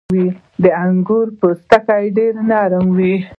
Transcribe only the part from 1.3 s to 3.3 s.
پوستکی ډېر نری وي.